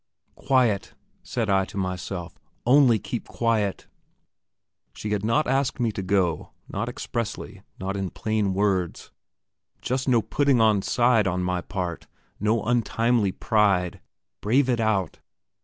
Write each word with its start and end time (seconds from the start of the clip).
"Quiet," 0.47 0.95
said 1.21 1.47
I 1.47 1.63
to 1.65 1.77
myself; 1.77 2.39
"only 2.65 2.97
keep 2.97 3.27
quiet!" 3.27 3.85
She 4.95 5.11
had 5.11 5.23
not 5.23 5.45
asked 5.45 5.79
me 5.79 5.91
to 5.91 6.01
go 6.01 6.53
not 6.67 6.89
expressly, 6.89 7.61
not 7.79 7.95
in 7.95 8.09
plain 8.09 8.55
words. 8.55 9.11
Just 9.79 10.07
no 10.07 10.23
putting 10.23 10.59
on 10.59 10.81
side 10.81 11.27
on 11.27 11.43
my 11.43 11.61
part 11.61 12.07
no 12.39 12.63
untimely 12.63 13.31
pride! 13.31 14.01
Brave 14.41 14.69
it 14.69 14.79
out!... 14.79 15.19